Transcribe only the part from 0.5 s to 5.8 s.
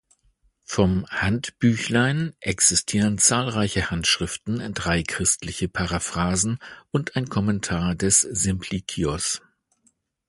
Vom "Handbüchlein" existieren zahlreiche Handschriften, drei christliche